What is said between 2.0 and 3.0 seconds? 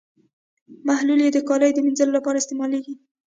لپاره استعمالیږي.